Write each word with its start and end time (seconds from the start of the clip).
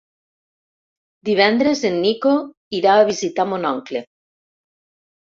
Divendres 1.29 1.83
en 1.89 1.99
Nico 2.05 2.31
irà 2.79 2.97
a 2.97 3.05
visitar 3.11 3.47
mon 3.53 3.69
oncle. 3.73 4.03